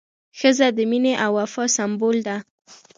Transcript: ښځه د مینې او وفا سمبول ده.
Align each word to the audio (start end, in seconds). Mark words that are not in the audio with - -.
ښځه 0.39 0.67
د 0.77 0.79
مینې 0.89 1.13
او 1.23 1.31
وفا 1.39 1.65
سمبول 1.75 2.17
ده. 2.27 2.37